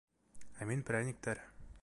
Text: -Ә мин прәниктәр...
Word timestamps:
-Ә 0.35 0.67
мин 0.71 0.81
прәниктәр... 0.89 1.47